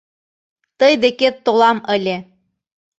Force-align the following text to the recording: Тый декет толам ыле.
Тый 0.79 0.93
декет 1.03 1.35
толам 1.45 1.77
ыле. 1.95 2.17